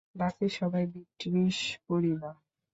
বাকী 0.15 0.47
সবাই 0.59 0.83
ব্রিটিশ 0.91 1.57
পরিবার। 1.87 2.33